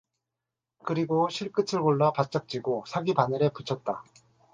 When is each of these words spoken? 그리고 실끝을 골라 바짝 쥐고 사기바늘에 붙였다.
그리고 0.83 1.29
실끝을 1.29 1.79
골라 1.79 2.11
바짝 2.11 2.47
쥐고 2.47 2.83
사기바늘에 2.87 3.49
붙였다. 3.49 4.03